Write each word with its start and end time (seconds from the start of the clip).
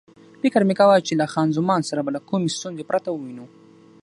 فکر 0.41 0.61
مې 0.67 0.75
کاوه 0.79 1.05
چې 1.07 1.13
له 1.19 1.25
خان 1.33 1.47
زمان 1.57 1.81
سره 1.89 2.01
به 2.05 2.11
له 2.15 2.21
کومې 2.29 2.53
ستونزې 2.57 2.87
پرته 2.89 3.09
ووینو. 3.11 3.45